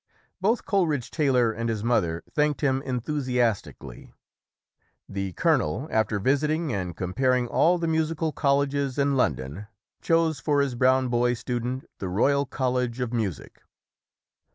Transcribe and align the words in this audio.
Both 0.41 0.65
Coleridge 0.65 1.11
Taylor 1.11 1.51
and 1.51 1.69
his 1.69 1.83
mother 1.83 2.23
thanked 2.31 2.61
him 2.61 2.81
enthusiastically. 2.81 4.11
The 5.07 5.33
colonel, 5.33 5.87
after 5.91 6.17
visiting 6.19 6.73
and 6.73 6.97
comparing 6.97 7.47
all 7.47 7.77
the 7.77 7.85
musi 7.85 8.17
cal 8.17 8.31
colleges 8.31 8.97
in 8.97 9.15
London, 9.15 9.67
chose 10.01 10.39
for 10.39 10.61
his 10.61 10.73
brown 10.73 11.09
boy 11.09 11.35
student 11.35 11.85
the 11.99 12.09
Royal 12.09 12.47
College 12.47 12.99
of 12.99 13.13
Music. 13.13 13.61